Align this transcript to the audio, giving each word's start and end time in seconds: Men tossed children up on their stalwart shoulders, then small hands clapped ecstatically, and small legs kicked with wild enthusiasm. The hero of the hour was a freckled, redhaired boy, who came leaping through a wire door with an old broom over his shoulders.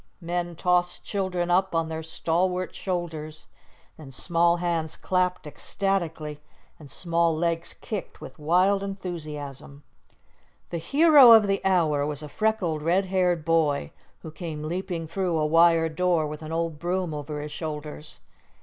Men 0.19 0.55
tossed 0.55 1.03
children 1.03 1.51
up 1.51 1.75
on 1.75 1.87
their 1.87 2.01
stalwart 2.01 2.73
shoulders, 2.73 3.45
then 3.97 4.11
small 4.11 4.57
hands 4.57 4.95
clapped 4.95 5.45
ecstatically, 5.45 6.41
and 6.79 6.89
small 6.89 7.37
legs 7.37 7.75
kicked 7.81 8.19
with 8.19 8.39
wild 8.39 8.81
enthusiasm. 8.81 9.83
The 10.71 10.79
hero 10.79 11.33
of 11.33 11.45
the 11.45 11.63
hour 11.63 12.03
was 12.07 12.23
a 12.23 12.29
freckled, 12.29 12.81
redhaired 12.81 13.45
boy, 13.45 13.91
who 14.23 14.31
came 14.31 14.63
leaping 14.63 15.05
through 15.05 15.37
a 15.37 15.45
wire 15.45 15.87
door 15.87 16.25
with 16.25 16.41
an 16.41 16.51
old 16.51 16.79
broom 16.79 17.13
over 17.13 17.39
his 17.39 17.51
shoulders. 17.51 18.17